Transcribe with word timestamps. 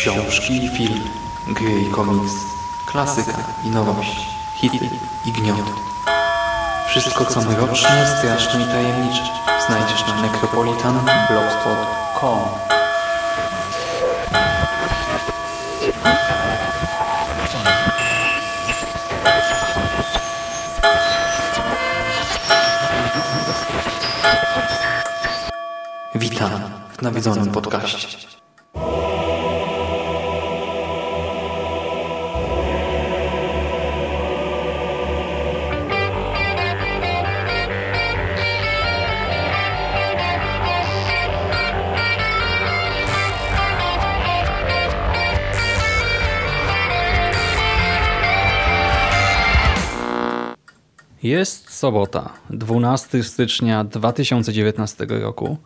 Książki 0.00 0.64
i 0.64 0.68
film, 0.68 1.00
gry 1.48 1.80
i 1.80 1.90
komiks, 1.90 2.32
klasyka 2.86 3.38
i 3.64 3.68
nowość, 3.68 4.16
hity 4.60 4.90
i 5.26 5.32
gnioty. 5.32 5.70
Wszystko 6.88 7.24
co 7.24 7.40
mroczne, 7.40 8.16
straszne 8.18 8.62
i 8.62 8.64
tajemnicze 8.64 9.22
znajdziesz 9.66 10.06
na 10.06 10.22
necropolitanblogspot.com 10.22 12.38
Witam 26.14 26.50
w 26.98 27.02
nawiedzonym 27.02 27.50
podcaście. 27.50 28.29
Jest 51.30 51.72
sobota, 51.72 52.32
12 52.50 53.22
stycznia 53.22 53.84
2019 53.84 55.06
roku. 55.08 55.56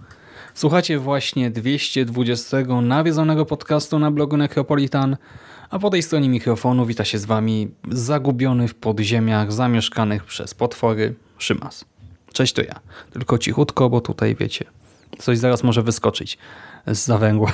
Słuchacie 0.55 0.99
właśnie 0.99 1.51
220 1.51 2.57
nawiedzonego 2.83 3.47
podcastu 3.47 3.99
na 3.99 4.11
blogu 4.11 4.37
Necropolitan, 4.37 5.17
a 5.71 5.79
po 5.79 5.91
tej 5.91 6.03
stronie 6.03 6.29
mikrofonu 6.29 6.87
wita 6.87 7.05
się 7.05 7.19
z 7.19 7.25
wami 7.25 7.71
zagubiony 7.91 8.69
w 8.69 8.75
podziemiach 8.75 9.53
zamieszkanych 9.53 10.25
przez 10.25 10.55
potwory 10.55 11.15
Szymas. 11.39 11.85
Cześć 12.33 12.53
to 12.53 12.63
ja, 12.63 12.81
tylko 13.13 13.39
cichutko, 13.39 13.91
bo 13.91 14.01
tutaj 14.01 14.35
wiecie, 14.35 14.65
coś 15.19 15.39
zaraz 15.39 15.63
może 15.63 15.83
wyskoczyć 15.83 16.39
z 16.87 16.99
zawęgła. 16.99 17.53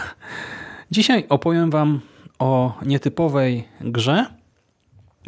Dzisiaj 0.91 1.27
opowiem 1.28 1.70
wam 1.70 2.00
o 2.38 2.78
nietypowej 2.83 3.69
grze, 3.81 4.39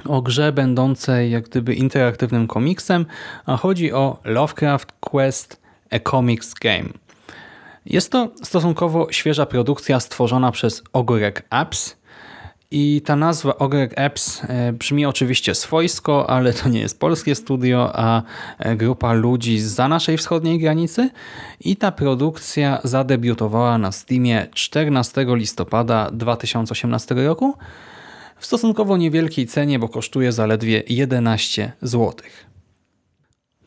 o 0.09 0.23
grze 0.23 0.53
będącej 0.53 1.31
jak 1.31 1.45
gdyby 1.45 1.75
interaktywnym 1.75 2.47
komiksem, 2.47 3.07
a 3.47 3.57
chodzi 3.57 3.93
o 3.93 4.19
Lovecraft 4.25 4.93
Quest 5.01 5.61
A 5.91 6.11
Comics 6.11 6.55
Game. 6.55 6.89
Jest 7.87 8.13
to 8.13 8.29
stosunkowo 8.43 9.07
świeża 9.11 9.47
produkcja 9.47 10.01
stworzona 10.01 10.53
przez 10.53 10.83
Ogórek 10.93 11.47
Apps 11.51 11.97
i 12.71 13.03
ta 13.05 13.17
nazwa 13.17 13.59
Ogórek 13.59 13.99
Apps 13.99 14.43
e, 14.45 14.73
brzmi 14.73 15.07
oczywiście 15.07 15.55
swojsko, 15.55 16.31
ale 16.31 16.53
to 16.53 16.69
nie 16.69 16.81
jest 16.81 17.01
polskie 17.01 17.35
studio, 17.35 17.91
a 17.95 18.23
e, 18.59 18.77
grupa 18.77 19.13
ludzi 19.13 19.61
za 19.61 19.89
naszej 19.89 20.19
wschodniej 20.19 20.59
granicy 20.59 21.11
i 21.61 21.77
ta 21.77 21.93
produkcja 21.93 22.81
zadebiutowała 22.85 23.79
na 23.79 23.93
Steamie 23.93 24.47
14 24.55 25.27
listopada 25.29 26.11
2018 26.13 27.15
roku 27.15 27.55
w 28.43 28.47
stosunkowo 28.47 28.97
niewielkiej 28.97 29.47
cenie, 29.47 29.79
bo 29.79 29.89
kosztuje 29.89 30.33
zaledwie 30.33 30.83
11 30.89 31.73
zł. 31.83 32.15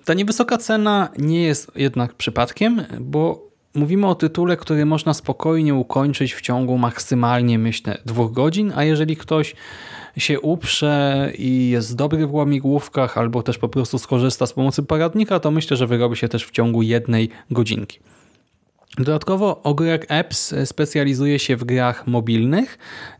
Ta 0.06 0.14
niewysoka 0.14 0.58
cena 0.58 1.10
nie 1.18 1.44
jest 1.44 1.72
jednak 1.76 2.14
przypadkiem, 2.14 2.84
bo 3.00 3.52
mówimy 3.74 4.08
o 4.08 4.16
tytule, 4.16 4.58
który 4.58 4.86
można 4.86 5.14
spokojnie 5.14 5.76
ukończyć 5.76 6.34
w 6.34 6.42
ciągu 6.42 6.78
maksymalnie, 6.78 7.60
myślę, 7.60 7.98
dwóch 8.06 8.32
godzin, 8.32 8.74
a 8.76 8.84
jeżeli 8.84 9.18
ktoś 9.18 9.56
się 10.18 10.40
uprze 10.40 11.32
i 11.38 11.70
jest 11.70 11.96
dobry 11.96 12.28
w 12.28 12.34
łamigłówkach 12.34 13.18
albo 13.18 13.44
też 13.44 13.58
po 13.58 13.70
prostu 13.70 13.98
skorzysta 13.98 14.46
z 14.46 14.54
pomocy 14.54 14.84
poradnika, 14.84 15.40
to 15.40 15.52
myślę, 15.52 15.78
że 15.78 15.88
wyrobi 15.88 16.16
się 16.16 16.28
też 16.28 16.46
w 16.46 16.52
ciągu 16.52 16.82
jednej 16.82 17.30
godzinki. 17.52 18.00
Dodatkowo 18.98 19.64
Ogórek 19.64 20.06
Apps 20.10 20.56
specjalizuje 20.66 21.40
się 21.40 21.56
w 21.56 21.64
grach 21.64 22.08
mobilnych, 22.08 22.78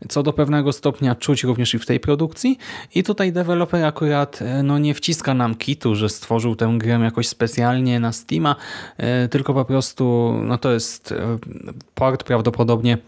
co 0.08 0.22
do 0.22 0.32
pewnego 0.32 0.72
stopnia 0.72 1.14
czuć 1.14 1.44
również 1.44 1.74
i 1.74 1.78
w 1.78 1.86
tej 1.86 2.00
produkcji. 2.00 2.58
I 2.94 3.02
tutaj 3.02 3.32
deweloper 3.32 3.84
akurat 3.84 4.40
no, 4.62 4.78
nie 4.78 4.94
wciska 4.94 5.34
nam 5.34 5.54
kitu, 5.54 5.94
że 5.94 6.08
stworzył 6.08 6.56
tę 6.56 6.74
grę 6.78 6.98
jakoś 7.02 7.28
specjalnie 7.28 8.00
na 8.00 8.12
Steama, 8.12 8.56
e, 8.96 9.28
tylko 9.28 9.54
po 9.54 9.64
prostu 9.64 10.34
no, 10.42 10.58
to 10.58 10.72
jest 10.72 11.12
e, 11.12 11.38
port 11.94 12.24
prawdopodobnie 12.24 12.98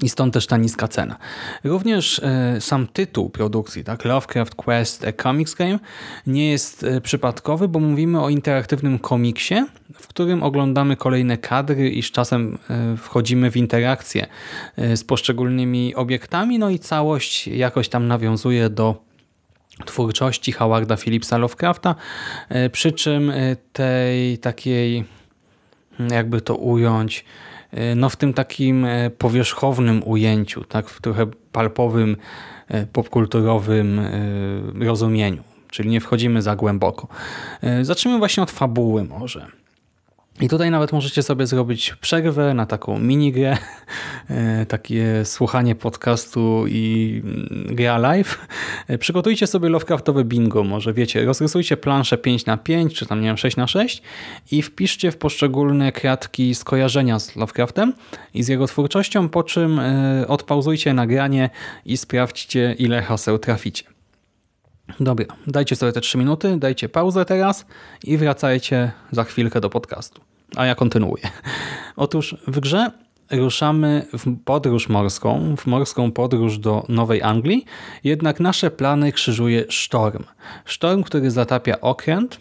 i 0.00 0.08
stąd 0.08 0.34
też 0.34 0.46
ta 0.46 0.56
niska 0.56 0.88
cena. 0.88 1.16
Również 1.64 2.18
e, 2.18 2.60
sam 2.60 2.86
tytuł 2.86 3.30
produkcji, 3.30 3.84
tak, 3.84 4.04
Lovecraft 4.04 4.54
Quest 4.54 5.04
A 5.06 5.22
Comics 5.22 5.54
Game, 5.54 5.78
nie 6.26 6.50
jest 6.50 6.84
e, 6.84 7.00
przypadkowy, 7.00 7.68
bo 7.68 7.80
mówimy 7.80 8.20
o 8.22 8.28
interaktywnym 8.28 8.98
komiksie, 8.98 9.54
w 9.94 10.06
którym 10.06 10.42
oglądamy 10.42 10.96
kolejne 10.96 11.38
kadry 11.38 11.90
i 11.90 12.02
z 12.02 12.10
czasem 12.10 12.58
e, 12.70 12.96
wchodzimy 12.96 13.50
w 13.50 13.56
interakcję 13.56 14.26
z 14.76 15.04
poszczególnymi 15.04 15.94
obiektami, 15.94 16.58
no 16.58 16.70
i 16.70 16.78
całość 16.78 17.48
jakoś 17.48 17.88
tam 17.88 18.06
nawiązuje 18.06 18.70
do 18.70 19.04
twórczości 19.86 20.52
Howarda 20.52 20.96
Phillipsa 20.96 21.38
Lovecrafta, 21.38 21.94
przy 22.72 22.92
czym 22.92 23.32
tej 23.72 24.38
takiej, 24.38 25.04
jakby 26.10 26.40
to 26.40 26.56
ująć, 26.56 27.24
E, 27.24 27.53
no 27.96 28.08
w 28.08 28.16
tym 28.16 28.34
takim 28.34 28.84
e, 28.84 29.10
powierzchownym 29.10 30.02
ujęciu, 30.04 30.64
tak 30.64 30.88
w 30.88 31.00
trochę 31.00 31.26
palpowym, 31.52 32.16
e, 32.68 32.86
popkulturowym 32.86 34.00
rozumieniu. 34.80 35.42
Czyli 35.70 35.90
nie 35.90 36.00
wchodzimy 36.00 36.42
za 36.42 36.56
głęboko. 36.56 37.08
Zacznijmy 37.82 38.18
właśnie 38.18 38.42
od 38.42 38.50
fabuły 38.50 39.04
może. 39.04 39.46
I 40.40 40.48
tutaj 40.48 40.70
nawet 40.70 40.92
możecie 40.92 41.22
sobie 41.22 41.46
zrobić 41.46 41.94
przerwę 42.00 42.54
na 42.54 42.66
taką 42.66 42.98
minigrę, 42.98 43.56
e, 44.30 44.66
takie 44.66 45.24
słuchanie 45.24 45.74
podcastu 45.74 46.64
i 46.68 47.22
mm, 47.24 47.76
gra 47.76 47.98
live. 47.98 48.46
E, 48.88 48.98
przygotujcie 48.98 49.46
sobie 49.46 49.68
Lovecraftowe 49.68 50.24
bingo, 50.24 50.64
może 50.64 50.92
wiecie, 50.92 51.24
rozrysujcie 51.24 51.76
planszę 51.76 52.18
5 52.18 52.46
na 52.46 52.56
5 52.56 52.94
czy 52.94 53.06
tam 53.06 53.20
nie 53.20 53.26
wiem 53.26 53.36
6 53.36 53.56
na 53.56 53.66
6 53.66 54.02
i 54.50 54.62
wpiszcie 54.62 55.10
w 55.10 55.16
poszczególne 55.16 55.92
kratki 55.92 56.54
skojarzenia 56.54 57.18
z 57.18 57.36
Lovecraftem 57.36 57.92
i 58.34 58.42
z 58.42 58.48
jego 58.48 58.66
twórczością, 58.66 59.28
po 59.28 59.42
czym 59.42 59.78
e, 59.78 60.28
odpauzujcie 60.28 60.94
nagranie 60.94 61.50
i 61.84 61.96
sprawdźcie 61.96 62.74
ile 62.78 63.02
haseł 63.02 63.38
traficie. 63.38 63.93
Dobra, 65.00 65.26
dajcie 65.46 65.76
sobie 65.76 65.92
te 65.92 66.00
3 66.00 66.18
minuty, 66.18 66.56
dajcie 66.56 66.88
pauzę 66.88 67.24
teraz 67.24 67.66
i 68.04 68.18
wracajcie 68.18 68.92
za 69.12 69.24
chwilkę 69.24 69.60
do 69.60 69.70
podcastu. 69.70 70.20
A 70.56 70.66
ja 70.66 70.74
kontynuuję. 70.74 71.24
Otóż 71.96 72.36
w 72.46 72.60
grze 72.60 72.90
ruszamy 73.30 74.06
w 74.12 74.44
podróż 74.44 74.88
morską, 74.88 75.56
w 75.56 75.66
morską 75.66 76.12
podróż 76.12 76.58
do 76.58 76.84
Nowej 76.88 77.22
Anglii, 77.22 77.64
jednak 78.04 78.40
nasze 78.40 78.70
plany 78.70 79.12
krzyżuje 79.12 79.64
sztorm. 79.68 80.24
Sztorm, 80.64 81.02
który 81.02 81.30
zatapia 81.30 81.80
okręt, 81.80 82.40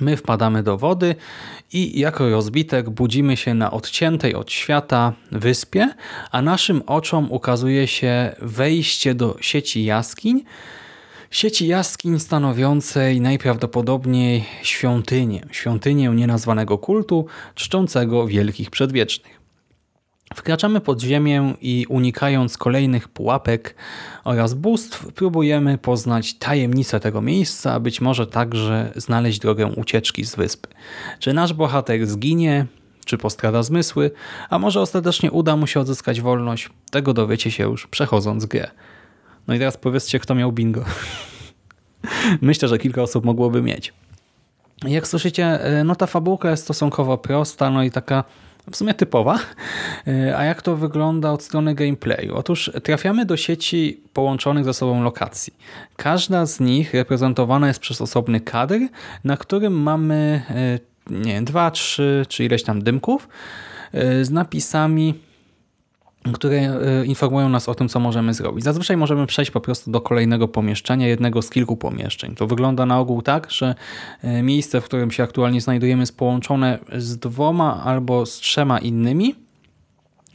My 0.00 0.16
wpadamy 0.16 0.62
do 0.62 0.78
wody 0.78 1.14
i 1.72 2.00
jako 2.00 2.30
rozbitek 2.30 2.90
budzimy 2.90 3.36
się 3.36 3.54
na 3.54 3.70
odciętej 3.70 4.34
od 4.34 4.50
świata 4.50 5.12
wyspie, 5.32 5.94
a 6.30 6.42
naszym 6.42 6.82
oczom 6.86 7.32
ukazuje 7.32 7.86
się 7.86 8.36
wejście 8.38 9.14
do 9.14 9.36
sieci 9.40 9.84
jaskiń, 9.84 10.44
sieci 11.34 11.66
jaskiń 11.66 12.20
stanowiącej 12.20 13.20
najprawdopodobniej 13.20 14.44
świątynię, 14.62 15.46
świątynię 15.50 16.08
nienazwanego 16.08 16.78
kultu 16.78 17.26
czczącego 17.54 18.26
wielkich 18.26 18.70
przedwiecznych. 18.70 19.40
Wkraczamy 20.34 20.80
pod 20.80 21.00
ziemię 21.00 21.54
i 21.60 21.86
unikając 21.88 22.58
kolejnych 22.58 23.08
pułapek 23.08 23.74
oraz 24.24 24.54
bóstw 24.54 25.12
próbujemy 25.12 25.78
poznać 25.78 26.34
tajemnicę 26.34 27.00
tego 27.00 27.20
miejsca, 27.20 27.72
a 27.72 27.80
być 27.80 28.00
może 28.00 28.26
także 28.26 28.92
znaleźć 28.96 29.38
drogę 29.38 29.66
ucieczki 29.66 30.24
z 30.24 30.36
wyspy. 30.36 30.68
Czy 31.18 31.32
nasz 31.32 31.52
bohater 31.52 32.06
zginie, 32.06 32.66
czy 33.04 33.18
postrada 33.18 33.62
zmysły, 33.62 34.10
a 34.50 34.58
może 34.58 34.80
ostatecznie 34.80 35.30
uda 35.30 35.56
mu 35.56 35.66
się 35.66 35.80
odzyskać 35.80 36.20
wolność, 36.20 36.70
tego 36.90 37.14
dowiecie 37.14 37.50
się 37.50 37.64
już 37.64 37.86
przechodząc 37.86 38.46
grę. 38.46 38.70
No 39.48 39.54
i 39.54 39.58
teraz 39.58 39.76
powiedzcie, 39.76 40.18
kto 40.18 40.34
miał 40.34 40.52
bingo. 40.52 40.84
Myślę, 42.40 42.68
że 42.68 42.78
kilka 42.78 43.02
osób 43.02 43.24
mogłoby 43.24 43.62
mieć. 43.62 43.92
Jak 44.86 45.08
słyszycie, 45.08 45.44
e, 45.44 45.84
no 45.84 45.96
ta 45.96 46.06
fabułka 46.06 46.50
jest 46.50 46.62
stosunkowo 46.62 47.18
prosta, 47.18 47.70
no 47.70 47.82
i 47.82 47.90
taka 47.90 48.24
w 48.70 48.76
sumie 48.76 48.94
typowa. 48.94 49.38
E, 50.06 50.38
a 50.38 50.44
jak 50.44 50.62
to 50.62 50.76
wygląda 50.76 51.32
od 51.32 51.42
strony 51.42 51.74
gameplayu? 51.74 52.36
Otóż 52.36 52.70
trafiamy 52.82 53.24
do 53.24 53.36
sieci 53.36 54.00
połączonych 54.12 54.64
ze 54.64 54.74
sobą 54.74 55.02
lokacji. 55.02 55.54
Każda 55.96 56.46
z 56.46 56.60
nich 56.60 56.94
reprezentowana 56.94 57.68
jest 57.68 57.80
przez 57.80 58.00
osobny 58.00 58.40
kadr, 58.40 58.78
na 59.24 59.36
którym 59.36 59.72
mamy 59.82 60.42
e, 60.50 60.78
nie 61.10 61.42
dwa, 61.42 61.70
trzy 61.70 62.26
czy 62.28 62.44
ileś 62.44 62.62
tam 62.62 62.82
dymków 62.82 63.28
z 64.22 64.30
napisami 64.30 65.14
które 66.32 66.56
e, 66.56 67.06
informują 67.06 67.48
nas 67.48 67.68
o 67.68 67.74
tym, 67.74 67.88
co 67.88 68.00
możemy 68.00 68.34
zrobić. 68.34 68.64
Zazwyczaj 68.64 68.96
możemy 68.96 69.26
przejść 69.26 69.50
po 69.50 69.60
prostu 69.60 69.90
do 69.90 70.00
kolejnego 70.00 70.48
pomieszczenia, 70.48 71.06
jednego 71.06 71.42
z 71.42 71.50
kilku 71.50 71.76
pomieszczeń. 71.76 72.34
To 72.34 72.46
wygląda 72.46 72.86
na 72.86 72.98
ogół 72.98 73.22
tak, 73.22 73.50
że 73.50 73.74
e, 74.22 74.42
miejsce, 74.42 74.80
w 74.80 74.84
którym 74.84 75.10
się 75.10 75.22
aktualnie 75.22 75.60
znajdujemy 75.60 76.02
jest 76.02 76.16
połączone 76.16 76.78
z 76.96 77.18
dwoma 77.18 77.82
albo 77.84 78.26
z 78.26 78.36
trzema 78.36 78.78
innymi. 78.78 79.34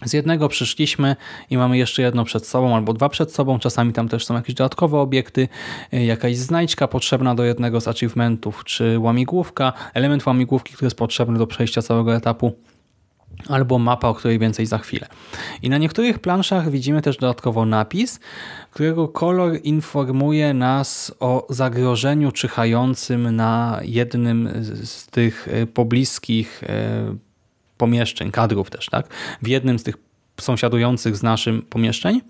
Z 0.06 0.14
jednego 0.14 0.50
przyszliśmy 0.50 1.16
i 1.50 1.58
mamy 1.58 1.78
jeszcze 1.78 2.02
jedno 2.02 2.26
przed 2.26 2.48
sobą 2.48 2.76
albo 2.76 2.94
dwa 2.94 3.10
przed 3.10 3.34
sobą. 3.34 3.60
Czasami 3.60 3.94
tam 3.94 4.10
też 4.10 4.26
są 4.26 4.36
jakieś 4.36 4.56
dodatkowe 4.56 4.98
obiekty, 4.98 5.48
e, 5.94 6.06
jakaś 6.06 6.38
znajdźka 6.38 6.88
potrzebna 6.88 7.36
do 7.36 7.44
jednego 7.44 7.82
z 7.82 7.88
achievementów, 7.88 8.64
czy 8.64 9.00
łamigłówka, 9.00 9.74
element 9.94 10.26
łamigłówki, 10.26 10.74
który 10.74 10.86
jest 10.86 10.98
potrzebny 10.98 11.40
do 11.40 11.48
przejścia 11.48 11.82
całego 11.82 12.16
etapu 12.16 12.54
albo 13.48 13.80
mapa, 13.80 14.08
o 14.08 14.14
której 14.14 14.40
więcej 14.40 14.66
za 14.66 14.78
chwilę. 14.78 15.08
I 15.62 15.70
na 15.70 15.78
niektórych 15.78 16.20
planszach 16.20 16.72
widzimy 16.72 17.02
też 17.02 17.18
dodatkowo 17.18 17.66
napis, 17.66 18.20
którego 18.72 19.08
kolor 19.08 19.60
informuje 19.64 20.54
nas 20.54 21.16
o 21.20 21.48
zagrożeniu 21.50 22.32
czyhającym 22.32 23.36
na 23.36 23.80
jednym 23.84 24.50
z 24.84 25.08
tych 25.08 25.48
e, 25.52 25.68
pobliskich 25.68 26.64
e, 26.64 27.16
pomieszczeń, 27.78 28.32
kadrów 28.32 28.70
też, 28.70 28.86
tak? 28.86 29.08
W 29.42 29.48
jednym 29.48 29.80
z 29.80 29.84
tych 29.84 29.96
sąsiadujących 30.40 31.18
z 31.18 31.24
naszym 31.24 31.62
pomieszczeń. 31.62 32.22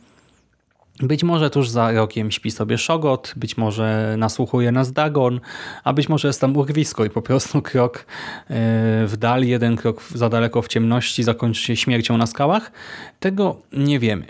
Być 1.00 1.24
może 1.24 1.50
tuż 1.50 1.70
za 1.70 1.92
rokiem 1.92 2.32
śpi 2.32 2.52
sobie 2.52 2.78
Szogot, 2.78 3.34
być 3.36 3.58
może 3.58 4.16
nasłuchuje 4.18 4.72
nas 4.72 4.92
Dagon, 4.92 5.40
a 5.84 5.94
być 5.94 6.10
może 6.10 6.28
jest 6.28 6.42
tam 6.42 6.58
urwisko 6.58 7.06
i 7.06 7.10
po 7.10 7.22
prostu 7.22 7.62
krok 7.72 7.98
e, 7.98 8.04
w 9.08 9.14
dal, 9.18 9.44
jeden 9.44 9.76
krok 9.76 10.04
za 10.16 10.30
daleko 10.30 10.62
w 10.62 10.68
ciemności 10.68 11.24
zakończy 11.24 11.62
się 11.62 11.76
śmiercią 11.76 12.18
na 12.18 12.28
skałach. 12.28 12.72
Tego 13.20 13.62
nie 13.74 14.00
wiemy. 14.00 14.26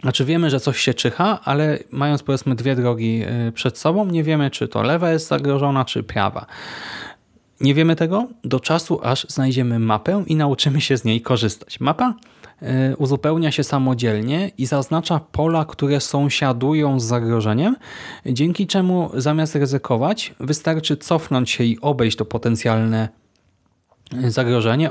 Znaczy 0.00 0.24
wiemy, 0.24 0.50
że 0.50 0.60
coś 0.60 0.80
się 0.80 0.94
czyha, 0.94 1.40
ale 1.44 1.78
mając 1.90 2.22
powiedzmy 2.22 2.54
dwie 2.54 2.76
drogi 2.76 3.22
e, 3.26 3.52
przed 3.52 3.78
sobą, 3.78 4.06
nie 4.06 4.24
wiemy, 4.24 4.50
czy 4.50 4.68
to 4.68 4.82
lewa 4.82 5.10
jest 5.10 5.28
zagrożona, 5.28 5.84
czy 5.84 6.02
prawa. 6.02 6.46
Nie 7.60 7.74
wiemy 7.74 7.96
tego 7.96 8.28
do 8.44 8.60
czasu, 8.60 9.00
aż 9.02 9.26
znajdziemy 9.28 9.78
mapę 9.78 10.24
i 10.26 10.36
nauczymy 10.36 10.80
się 10.80 10.96
z 10.96 11.04
niej 11.04 11.20
korzystać. 11.20 11.80
Mapa 11.80 12.14
uzupełnia 12.98 13.52
się 13.52 13.64
samodzielnie 13.64 14.50
i 14.58 14.66
zaznacza 14.66 15.20
pola, 15.32 15.64
które 15.64 16.00
sąsiadują 16.00 17.00
z 17.00 17.04
zagrożeniem, 17.04 17.76
dzięki 18.26 18.66
czemu 18.66 19.10
zamiast 19.14 19.54
ryzykować, 19.54 20.34
wystarczy 20.40 20.96
cofnąć 20.96 21.50
się 21.50 21.64
i 21.64 21.80
obejść 21.80 22.16
to 22.16 22.24
potencjalne 22.24 23.08
zagrożenie, 24.28 24.90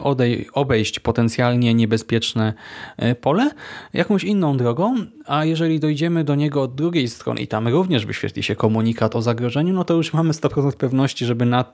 obejść 0.54 1.00
potencjalnie 1.00 1.74
niebezpieczne 1.74 2.54
e, 2.98 3.16
pole 3.16 3.52
jakąś 3.94 4.24
inną 4.24 4.58
drogą, 4.58 4.96
a 5.26 5.46
jeżeli 5.46 5.80
dojdziemy 5.80 6.24
do 6.24 6.36
niego 6.36 6.62
od 6.62 6.76
drugiej 6.76 7.08
strony 7.08 7.42
i 7.42 7.48
tam 7.48 7.68
również 7.68 8.06
wyświetli 8.06 8.44
się 8.44 8.56
komunikat 8.56 9.16
o 9.16 9.22
zagrożeniu, 9.22 9.74
no 9.74 9.84
to 9.84 9.94
już 9.94 10.14
mamy 10.14 10.34
100% 10.34 10.72
pewności, 10.72 11.26
żeby 11.26 11.46
na 11.46 11.66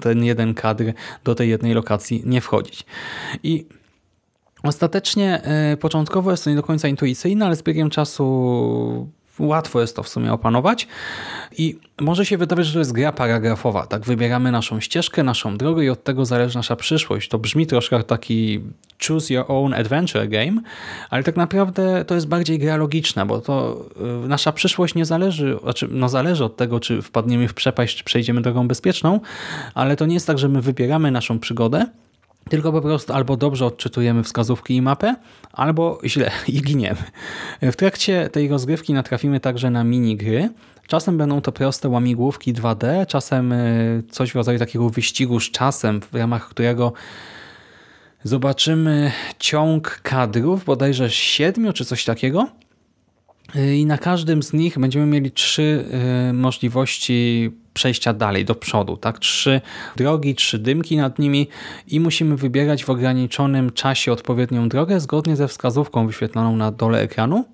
ten 0.00 0.24
jeden 0.24 0.54
kadr 0.54 0.84
do 1.24 1.34
tej 1.34 1.48
jednej 1.48 1.74
lokacji 1.74 2.22
nie 2.26 2.40
wchodzić. 2.40 2.84
I 3.42 3.66
Ostatecznie 4.64 5.42
e, 5.42 5.76
początkowo 5.76 6.30
jest 6.30 6.44
to 6.44 6.50
nie 6.50 6.56
do 6.56 6.62
końca 6.62 6.88
intuicyjne, 6.88 7.46
ale 7.46 7.56
z 7.56 7.62
biegiem 7.62 7.90
czasu 7.90 9.08
łatwo 9.38 9.80
jest 9.80 9.96
to 9.96 10.02
w 10.02 10.08
sumie 10.08 10.32
opanować 10.32 10.88
i 11.58 11.78
może 12.00 12.26
się 12.26 12.38
wydawać, 12.38 12.66
że 12.66 12.72
to 12.72 12.78
jest 12.78 12.92
gra 12.92 13.12
paragrafowa. 13.12 13.86
Tak 13.86 14.02
wybieramy 14.04 14.52
naszą 14.52 14.80
ścieżkę, 14.80 15.22
naszą 15.22 15.56
drogę 15.56 15.84
i 15.84 15.90
od 15.90 16.04
tego 16.04 16.24
zależy 16.24 16.56
nasza 16.56 16.76
przyszłość. 16.76 17.28
To 17.28 17.38
brzmi 17.38 17.66
troszkę 17.66 18.02
taki 18.02 18.60
choose 19.08 19.34
your 19.34 19.44
own 19.48 19.74
adventure 19.74 20.28
game, 20.28 20.60
ale 21.10 21.22
tak 21.22 21.36
naprawdę 21.36 22.04
to 22.04 22.14
jest 22.14 22.28
bardziej 22.28 22.58
gra 22.58 22.76
logiczna, 22.76 23.26
bo 23.26 23.40
to 23.40 23.84
e, 24.24 24.28
nasza 24.28 24.52
przyszłość 24.52 24.94
nie 24.94 25.04
zależy, 25.04 25.58
znaczy 25.62 25.88
no 25.90 26.08
zależy 26.08 26.44
od 26.44 26.56
tego, 26.56 26.80
czy 26.80 27.02
wpadniemy 27.02 27.48
w 27.48 27.54
przepaść, 27.54 27.96
czy 27.96 28.04
przejdziemy 28.04 28.40
drogą 28.40 28.68
bezpieczną, 28.68 29.20
ale 29.74 29.96
to 29.96 30.06
nie 30.06 30.14
jest 30.14 30.26
tak, 30.26 30.38
że 30.38 30.48
my 30.48 30.60
wybieramy 30.60 31.10
naszą 31.10 31.38
przygodę, 31.38 31.86
tylko 32.48 32.72
po 32.72 32.80
prostu 32.80 33.12
albo 33.12 33.36
dobrze 33.36 33.66
odczytujemy 33.66 34.22
wskazówki 34.22 34.76
i 34.76 34.82
mapę, 34.82 35.14
albo 35.52 36.00
źle 36.04 36.30
i 36.48 36.62
giniemy. 36.62 37.02
W 37.62 37.76
trakcie 37.76 38.28
tej 38.32 38.48
rozgrywki 38.48 38.92
natrafimy 38.92 39.40
także 39.40 39.70
na 39.70 39.84
minigry. 39.84 40.50
Czasem 40.86 41.18
będą 41.18 41.40
to 41.40 41.52
proste 41.52 41.88
łamigłówki 41.88 42.54
2D, 42.54 43.06
czasem 43.06 43.52
e, 43.52 43.56
coś 44.10 44.32
w 44.32 44.34
rodzaju 44.34 44.58
takiego 44.58 44.90
wyścigu 44.90 45.40
z 45.40 45.50
czasem, 45.50 46.00
w 46.00 46.14
ramach 46.14 46.48
którego 46.48 46.92
zobaczymy 48.22 49.12
ciąg 49.38 50.00
kadrów, 50.02 50.64
bodajże 50.64 51.10
siedmiu 51.10 51.72
czy 51.72 51.84
coś 51.84 52.04
takiego. 52.04 52.48
E, 53.54 53.76
I 53.76 53.86
na 53.86 53.98
każdym 53.98 54.42
z 54.42 54.52
nich 54.52 54.78
będziemy 54.78 55.06
mieli 55.06 55.32
trzy 55.32 55.84
e, 55.90 56.32
możliwości 56.32 57.50
przejścia 57.74 58.12
dalej, 58.12 58.44
do 58.44 58.54
przodu. 58.54 58.96
tak? 58.96 59.18
Trzy 59.18 59.60
drogi, 59.96 60.34
trzy 60.34 60.58
dymki 60.58 60.96
nad 60.96 61.18
nimi 61.18 61.48
i 61.88 62.00
musimy 62.00 62.36
wybierać 62.36 62.84
w 62.84 62.90
ograniczonym 62.90 63.72
czasie 63.72 64.12
odpowiednią 64.12 64.68
drogę 64.68 65.00
zgodnie 65.00 65.36
ze 65.36 65.48
wskazówką 65.48 66.06
wyświetloną 66.06 66.56
na 66.56 66.70
dole 66.70 67.00
ekranu. 67.00 67.44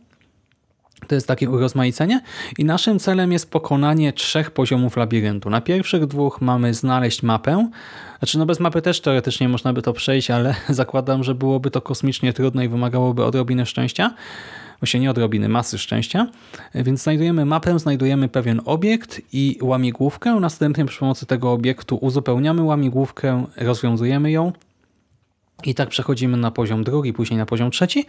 To 1.07 1.15
jest 1.15 1.27
takie 1.27 1.51
urozmaicenie 1.51 2.21
i 2.59 2.65
naszym 2.65 2.99
celem 2.99 3.33
jest 3.33 3.51
pokonanie 3.51 4.13
trzech 4.13 4.51
poziomów 4.51 4.97
labiryntu. 4.97 5.51
Na 5.51 5.61
pierwszych 5.61 6.07
dwóch 6.07 6.41
mamy 6.41 6.75
znaleźć 6.75 7.23
mapę. 7.23 7.71
Znaczy 8.19 8.39
no 8.39 8.47
bez 8.47 8.61
mapy 8.61 8.83
też 8.83 9.01
teoretycznie 9.01 9.49
można 9.49 9.73
by 9.73 9.83
to 9.83 9.93
przejść, 9.93 10.31
ale 10.31 10.55
zakładam, 10.69 11.25
że 11.25 11.35
byłoby 11.35 11.71
to 11.71 11.81
kosmicznie 11.81 12.33
trudne 12.33 12.65
i 12.65 12.69
wymagałoby 12.69 13.25
odrobiny 13.25 13.67
szczęścia 13.67 14.15
właśnie 14.81 15.01
nie 15.01 15.11
odrobiny, 15.11 15.49
masy 15.49 15.79
szczęścia. 15.79 16.27
Więc 16.75 17.03
znajdujemy 17.03 17.45
mapę, 17.45 17.79
znajdujemy 17.79 18.29
pewien 18.29 18.61
obiekt 18.65 19.21
i 19.33 19.59
łamigłówkę. 19.63 20.35
Następnie 20.35 20.85
przy 20.85 21.01
pomocy 21.01 21.27
tego 21.27 21.53
obiektu 21.53 21.97
uzupełniamy 21.97 22.63
łamigłówkę, 22.63 23.47
rozwiązujemy 23.57 24.31
ją 24.31 24.53
i 25.65 25.75
tak 25.75 25.89
przechodzimy 25.89 26.37
na 26.37 26.51
poziom 26.51 26.85
drugi, 26.85 27.13
później 27.13 27.39
na 27.39 27.47
poziom 27.47 27.71
trzeci, 27.71 28.07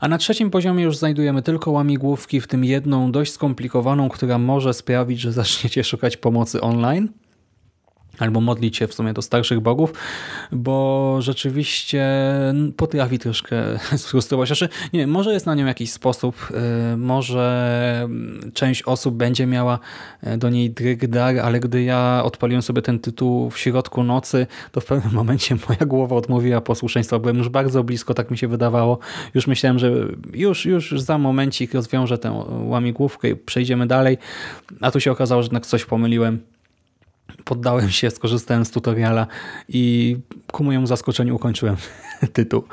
a 0.00 0.08
na 0.08 0.18
trzecim 0.18 0.50
poziomie 0.50 0.84
już 0.84 0.96
znajdujemy 0.96 1.42
tylko 1.42 1.70
łamigłówki, 1.70 2.40
w 2.40 2.46
tym 2.46 2.64
jedną 2.64 3.12
dość 3.12 3.32
skomplikowaną, 3.32 4.08
która 4.08 4.38
może 4.38 4.74
sprawić, 4.74 5.20
że 5.20 5.32
zaczniecie 5.32 5.84
szukać 5.84 6.16
pomocy 6.16 6.60
online 6.60 7.08
albo 8.18 8.40
modlić 8.40 8.76
się 8.76 8.86
w 8.86 8.94
sumie 8.94 9.12
do 9.12 9.22
starszych 9.22 9.60
bogów, 9.60 9.92
bo 10.52 11.16
rzeczywiście 11.20 12.04
potrafi 12.76 13.18
troszkę 13.18 13.56
sfrustrować. 13.96 14.48
Znaczy, 14.48 14.68
nie 14.92 15.06
może 15.06 15.32
jest 15.32 15.46
na 15.46 15.54
nią 15.54 15.66
jakiś 15.66 15.92
sposób, 15.92 16.48
y, 16.92 16.96
może 16.96 18.00
mm, 18.04 18.52
część 18.54 18.82
osób 18.82 19.14
będzie 19.14 19.46
miała 19.46 19.78
y, 20.26 20.38
do 20.38 20.50
niej 20.50 20.70
dryg 20.70 21.06
dar, 21.06 21.38
ale 21.38 21.60
gdy 21.60 21.82
ja 21.82 22.20
odpaliłem 22.24 22.62
sobie 22.62 22.82
ten 22.82 22.98
tytuł 22.98 23.50
w 23.50 23.58
środku 23.58 24.04
nocy, 24.04 24.46
to 24.72 24.80
w 24.80 24.84
pewnym 24.84 25.14
momencie 25.22 25.56
moja 25.68 25.86
głowa 25.86 26.16
odmówiła 26.16 26.60
posłuszeństwa. 26.60 27.18
Byłem 27.18 27.38
już 27.38 27.48
bardzo 27.48 27.84
blisko, 27.84 28.14
tak 28.14 28.30
mi 28.30 28.38
się 28.38 28.48
wydawało. 28.48 28.98
Już 29.34 29.46
myślałem, 29.46 29.78
że 29.78 29.92
już, 30.34 30.66
już 30.66 31.00
za 31.00 31.18
momencik 31.18 31.74
rozwiążę 31.74 32.18
tę 32.18 32.44
łamigłówkę 32.64 33.28
i 33.30 33.36
przejdziemy 33.36 33.86
dalej, 33.86 34.18
a 34.80 34.90
tu 34.90 35.00
się 35.00 35.12
okazało, 35.12 35.42
że 35.42 35.46
jednak 35.46 35.66
coś 35.66 35.84
pomyliłem 35.84 36.51
poddałem 37.44 37.90
się, 37.90 38.10
skorzystałem 38.10 38.64
z 38.64 38.70
tutoriala 38.70 39.26
i 39.68 40.16
ku 40.52 40.64
mojemu 40.64 40.86
zaskoczeniu 40.86 41.36
ukończyłem 41.36 41.76
tytuł. 42.32 42.64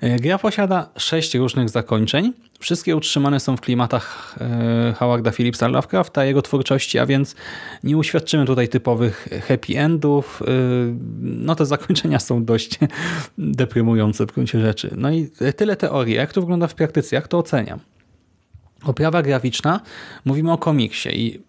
E, 0.00 0.16
gra 0.16 0.38
posiada 0.38 0.88
sześć 0.96 1.34
różnych 1.34 1.68
zakończeń. 1.68 2.32
Wszystkie 2.60 2.96
utrzymane 2.96 3.40
są 3.40 3.56
w 3.56 3.60
klimatach 3.60 4.36
e, 4.40 4.94
Howarda 4.98 5.30
Phillipsa 5.30 5.68
Lovecrafta, 5.68 6.24
jego 6.24 6.42
twórczości, 6.42 6.98
a 6.98 7.06
więc 7.06 7.36
nie 7.84 7.96
uświadczymy 7.96 8.46
tutaj 8.46 8.68
typowych 8.68 9.28
happy 9.48 9.78
endów. 9.78 10.42
E, 10.42 10.46
no 11.20 11.54
te 11.54 11.66
zakończenia 11.66 12.18
są 12.18 12.44
dość 12.44 12.78
deprymujące 13.38 14.26
w 14.26 14.32
gruncie 14.32 14.60
rzeczy. 14.60 14.94
No 14.96 15.10
i 15.10 15.30
tyle 15.56 15.76
teorii. 15.76 16.14
Jak 16.14 16.32
to 16.32 16.40
wygląda 16.40 16.66
w 16.66 16.74
praktyce? 16.74 17.16
Jak 17.16 17.28
to 17.28 17.38
oceniam? 17.38 17.80
Oprawa 18.84 19.22
graficzna, 19.22 19.80
mówimy 20.24 20.52
o 20.52 20.58
komiksie 20.58 21.08
i 21.12 21.18
i 21.18 21.40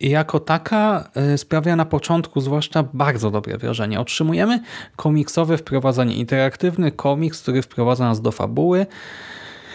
jako 0.00 0.40
taka 0.40 1.10
e, 1.14 1.38
sprawia 1.38 1.76
na 1.76 1.84
początku 1.84 2.40
zwłaszcza 2.40 2.84
bardzo 2.92 3.30
dobre 3.30 3.58
wrażenie. 3.58 4.00
Otrzymujemy 4.00 4.60
komiksowe 4.96 5.58
wprowadzenie, 5.58 6.14
interaktywny 6.14 6.92
komiks, 6.92 7.42
który 7.42 7.62
wprowadza 7.62 8.04
nas 8.04 8.20
do 8.20 8.32
fabuły 8.32 8.86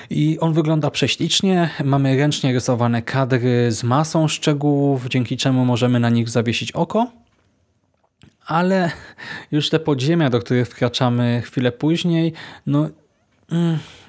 i 0.09 0.37
on 0.39 0.53
wygląda 0.53 0.91
prześlicznie. 0.91 1.69
Mamy 1.83 2.17
ręcznie 2.17 2.53
rysowane 2.53 3.01
kadry 3.01 3.71
z 3.71 3.83
masą 3.83 4.27
szczegółów, 4.27 5.07
dzięki 5.07 5.37
czemu 5.37 5.65
możemy 5.65 5.99
na 5.99 6.09
nich 6.09 6.29
zawiesić 6.29 6.71
oko. 6.71 7.07
ale 8.45 8.91
już 9.51 9.69
te 9.69 9.79
podziemia, 9.79 10.29
do 10.29 10.39
których 10.39 10.67
wkraczamy 10.67 11.41
chwilę 11.45 11.71
później, 11.71 12.33
no 12.65 12.89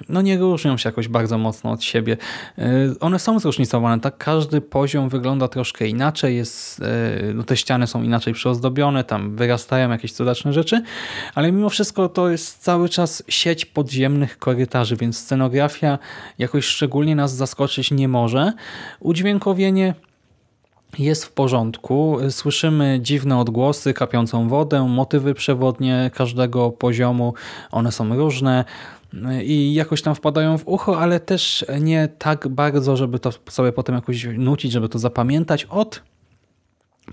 no 0.09 0.21
nie 0.21 0.37
różnią 0.37 0.77
się 0.77 0.89
jakoś 0.89 1.07
bardzo 1.07 1.37
mocno 1.37 1.71
od 1.71 1.83
siebie. 1.83 2.17
Y, 2.59 2.99
one 2.99 3.19
są 3.19 3.39
zróżnicowane, 3.39 4.01
tak? 4.01 4.17
Każdy 4.17 4.61
poziom 4.61 5.09
wygląda 5.09 5.47
troszkę 5.47 5.87
inaczej, 5.87 6.35
jest, 6.35 6.79
y, 6.79 7.33
no 7.33 7.43
te 7.43 7.57
ściany 7.57 7.87
są 7.87 8.03
inaczej 8.03 8.33
przyozdobione, 8.33 9.03
tam 9.03 9.35
wyrastają 9.35 9.89
jakieś 9.89 10.13
cudaczne 10.13 10.53
rzeczy, 10.53 10.83
ale 11.35 11.51
mimo 11.51 11.69
wszystko 11.69 12.09
to 12.09 12.29
jest 12.29 12.63
cały 12.63 12.89
czas 12.89 13.23
sieć 13.27 13.65
podziemnych 13.65 14.37
korytarzy, 14.37 14.95
więc 14.95 15.17
scenografia 15.17 15.99
jakoś 16.37 16.65
szczególnie 16.65 17.15
nas 17.15 17.35
zaskoczyć 17.35 17.91
nie 17.91 18.07
może. 18.07 18.53
Udźwiękowienie 18.99 19.93
jest 20.99 21.25
w 21.25 21.31
porządku. 21.31 22.17
Słyszymy 22.29 22.99
dziwne 23.01 23.39
odgłosy, 23.39 23.93
kapiącą 23.93 24.49
wodę, 24.49 24.87
motywy 24.87 25.33
przewodnie 25.33 26.11
każdego 26.13 26.71
poziomu. 26.71 27.33
One 27.71 27.91
są 27.91 28.15
różne 28.15 28.65
i 29.43 29.73
jakoś 29.73 30.01
tam 30.01 30.15
wpadają 30.15 30.57
w 30.57 30.67
ucho, 30.67 30.99
ale 30.99 31.19
też 31.19 31.65
nie 31.79 32.07
tak 32.17 32.47
bardzo, 32.47 32.97
żeby 32.97 33.19
to 33.19 33.31
sobie 33.49 33.71
potem 33.71 33.95
jakoś 33.95 34.27
nucić, 34.37 34.71
żeby 34.71 34.89
to 34.89 34.99
zapamiętać 34.99 35.65
od 35.65 36.01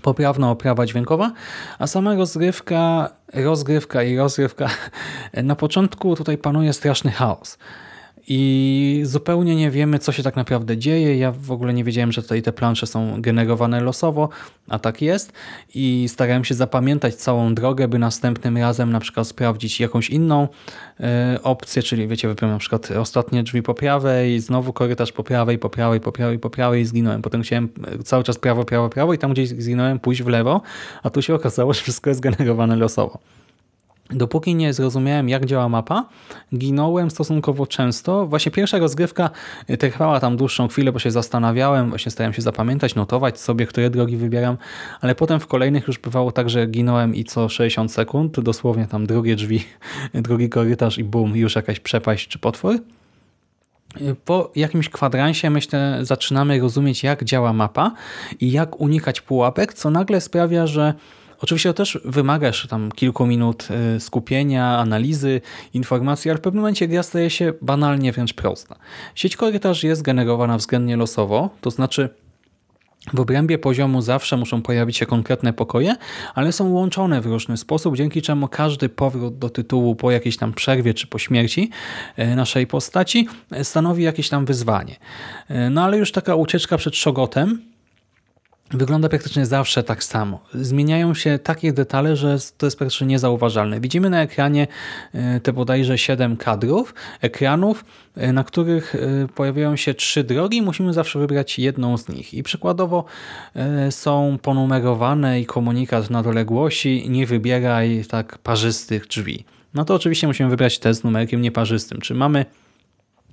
poprawna 0.01 0.51
oprawa 0.51 0.85
dźwiękowa, 0.85 1.31
a 1.79 1.87
sama 1.87 2.15
rozgrywka, 2.15 3.09
rozgrywka 3.33 4.03
i 4.03 4.17
rozgrywka. 4.17 4.69
Na 5.43 5.55
początku 5.55 6.15
tutaj 6.15 6.37
panuje 6.37 6.73
straszny 6.73 7.11
chaos 7.11 7.57
i 8.31 9.01
zupełnie 9.03 9.55
nie 9.55 9.71
wiemy, 9.71 9.99
co 9.99 10.11
się 10.11 10.23
tak 10.23 10.35
naprawdę 10.35 10.77
dzieje. 10.77 11.17
Ja 11.17 11.31
w 11.31 11.51
ogóle 11.51 11.73
nie 11.73 11.83
wiedziałem, 11.83 12.11
że 12.11 12.21
tutaj 12.21 12.41
te 12.41 12.51
plansze 12.51 12.87
są 12.87 13.21
generowane 13.21 13.81
losowo, 13.81 14.29
a 14.67 14.79
tak 14.79 15.01
jest. 15.01 15.33
I 15.75 16.05
starałem 16.09 16.45
się 16.45 16.55
zapamiętać 16.55 17.15
całą 17.15 17.55
drogę, 17.55 17.87
by 17.87 17.99
następnym 17.99 18.57
razem 18.57 18.91
na 18.91 18.99
przykład 18.99 19.27
sprawdzić 19.27 19.79
jakąś 19.79 20.09
inną 20.09 20.47
y, 20.99 21.03
opcję, 21.43 21.83
czyli 21.83 22.07
wiecie, 22.07 22.27
wybrałem 22.27 22.55
na 22.55 22.59
przykład 22.59 22.91
ostatnie 22.91 23.43
drzwi 23.43 23.63
po 23.63 23.73
prawej, 23.73 24.39
znowu 24.39 24.73
korytarz 24.73 25.11
po 25.11 25.23
prawej, 25.23 25.57
po 25.57 25.69
prawej, 25.69 25.99
po 25.99 26.11
prawej, 26.11 26.39
po 26.39 26.49
prawej 26.49 26.81
i 26.81 26.85
zginąłem. 26.85 27.21
Potem 27.21 27.41
chciałem 27.41 27.69
e, 27.87 28.03
cały 28.03 28.23
czas 28.23 28.37
prawo, 28.37 28.65
prawo, 28.65 28.89
prawo 28.89 29.13
i 29.13 29.17
tam 29.17 29.33
gdzieś 29.33 29.49
zginąłem 29.49 29.99
pójść 29.99 30.23
w 30.23 30.27
lewo, 30.27 30.61
a 31.03 31.09
tu 31.09 31.21
się 31.21 31.35
okazało, 31.35 31.73
że 31.73 31.81
wszystko 31.81 32.09
jest 32.09 32.19
generowane 32.21 32.75
losowo. 32.75 33.19
Dopóki 34.09 34.55
nie 34.55 34.73
zrozumiałem, 34.73 35.29
jak 35.29 35.45
działa 35.45 35.69
mapa, 35.69 36.05
ginąłem 36.55 37.11
stosunkowo 37.11 37.67
często. 37.67 38.25
Właśnie 38.25 38.51
pierwsza 38.51 38.77
rozgrywka 38.77 39.29
y, 39.69 39.77
trwała 39.77 40.19
tam 40.19 40.37
dłuższą 40.37 40.67
chwilę, 40.67 40.91
bo 40.91 40.99
się 40.99 41.11
zastanawiałem, 41.11 41.89
właśnie 41.89 42.11
starałem 42.11 42.33
się 42.33 42.41
zapamiętać, 42.41 42.95
notować 42.95 43.39
sobie, 43.39 43.65
które 43.65 43.89
drogi 43.89 44.17
wybieram, 44.17 44.57
ale 45.01 45.15
potem 45.15 45.39
w 45.39 45.47
kolejnych 45.47 45.87
już 45.87 45.99
bywało 45.99 46.31
tak, 46.31 46.49
że 46.49 46.67
ginąłem 46.67 47.15
i 47.15 47.23
co 47.23 47.49
60 47.49 47.91
sekund, 47.91 48.39
dosłownie 48.39 48.87
tam 48.87 49.05
drugie 49.05 49.35
drzwi, 49.35 49.63
drugi 50.13 50.49
korytarz 50.49 50.97
i 50.97 51.03
bum, 51.03 51.35
już 51.35 51.55
jakaś 51.55 51.79
przepaść 51.79 52.27
czy 52.27 52.39
potwór. 52.39 52.75
Y, 54.01 54.15
po 54.25 54.51
jakimś 54.55 54.89
kwadransie, 54.89 55.49
myślę, 55.49 55.99
zaczynamy 56.01 56.59
rozumieć, 56.59 57.03
jak 57.03 57.23
działa 57.23 57.53
mapa 57.53 57.91
i 58.39 58.51
jak 58.51 58.79
unikać 58.79 59.21
pułapek, 59.21 59.73
co 59.73 59.89
nagle 59.89 60.21
sprawia, 60.21 60.67
że 60.67 60.93
Oczywiście 61.41 61.69
to 61.69 61.73
też 61.73 61.99
wymagasz 62.05 62.67
tam 62.67 62.91
kilku 62.91 63.25
minut 63.25 63.67
y, 63.95 63.99
skupienia, 63.99 64.77
analizy, 64.77 65.41
informacji, 65.73 66.31
ale 66.31 66.37
w 66.37 66.41
pewnym 66.41 66.61
momencie 66.61 66.87
gra 66.87 67.03
staje 67.03 67.29
się 67.29 67.53
banalnie 67.61 68.11
wręcz 68.11 68.33
prosta. 68.33 68.75
Sieć 69.15 69.37
korytarzy 69.37 69.87
jest 69.87 70.01
generowana 70.01 70.57
względnie 70.57 70.97
losowo, 70.97 71.49
to 71.61 71.71
znaczy 71.71 72.09
w 73.13 73.19
obrębie 73.19 73.57
poziomu 73.57 74.01
zawsze 74.01 74.37
muszą 74.37 74.61
pojawić 74.61 74.97
się 74.97 75.05
konkretne 75.05 75.53
pokoje, 75.53 75.95
ale 76.35 76.51
są 76.51 76.69
łączone 76.69 77.21
w 77.21 77.25
różny 77.25 77.57
sposób, 77.57 77.97
dzięki 77.97 78.21
czemu 78.21 78.47
każdy 78.47 78.89
powrót 78.89 79.37
do 79.37 79.49
tytułu 79.49 79.95
po 79.95 80.11
jakiejś 80.11 80.37
tam 80.37 80.53
przerwie 80.53 80.93
czy 80.93 81.07
po 81.07 81.19
śmierci 81.19 81.69
y, 82.19 82.35
naszej 82.35 82.67
postaci 82.67 83.27
stanowi 83.63 84.03
jakieś 84.03 84.29
tam 84.29 84.45
wyzwanie. 84.45 84.95
Y, 85.51 85.69
no 85.69 85.83
ale 85.83 85.97
już 85.97 86.11
taka 86.11 86.35
ucieczka 86.35 86.77
przed 86.77 86.95
szogotem 86.95 87.68
wygląda 88.71 89.09
praktycznie 89.09 89.45
zawsze 89.45 89.83
tak 89.83 90.03
samo. 90.03 90.39
Zmieniają 90.53 91.13
się 91.13 91.39
takie 91.39 91.73
detale, 91.73 92.15
że 92.15 92.37
to 92.57 92.65
jest 92.65 92.77
praktycznie 92.77 93.07
niezauważalne. 93.07 93.79
Widzimy 93.79 94.09
na 94.09 94.21
ekranie 94.21 94.67
e, 95.13 95.39
te 95.39 95.53
bodajże 95.53 95.97
7 95.97 96.37
kadrów, 96.37 96.93
ekranów, 97.21 97.85
e, 98.15 98.33
na 98.33 98.43
których 98.43 98.95
e, 98.95 98.99
pojawiają 99.35 99.75
się 99.75 99.93
trzy 99.93 100.23
drogi. 100.23 100.61
Musimy 100.61 100.93
zawsze 100.93 101.19
wybrać 101.19 101.59
jedną 101.59 101.97
z 101.97 102.09
nich. 102.09 102.33
I 102.33 102.43
przykładowo 102.43 103.05
są 103.89 104.37
ponumerowane 104.41 105.41
i 105.41 105.45
komunikat 105.45 106.09
na 106.09 106.23
dole 106.23 106.45
głosi 106.45 107.09
nie 107.09 107.25
wybieraj 107.25 108.05
tak 108.09 108.37
parzystych 108.37 109.07
drzwi. 109.07 109.45
No 109.73 109.85
to 109.85 109.95
oczywiście 109.95 110.27
musimy 110.27 110.49
wybrać 110.49 110.79
te 110.79 110.93
z 110.93 111.03
numerkiem 111.03 111.41
nieparzystym. 111.41 112.01
Czy 112.01 112.15
mamy 112.15 112.45